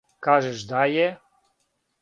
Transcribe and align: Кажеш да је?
Кажеш 0.27 0.63
да 0.71 0.81
је? 0.95 1.05